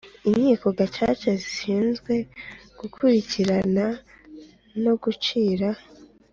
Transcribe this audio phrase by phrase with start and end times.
[0.27, 2.13] Inkiko Gacaca zishinzwe
[2.79, 3.85] gukurikirana
[4.83, 5.69] no gucira